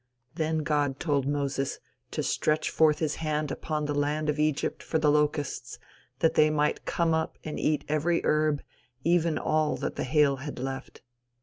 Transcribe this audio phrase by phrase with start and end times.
[0.33, 1.77] Then God told Moses
[2.09, 5.77] to stretch forth his hand upon the land of Egypt for the locusts,
[6.21, 8.63] that they might come up and eat every herb,
[9.03, 11.03] even all that the hail had left.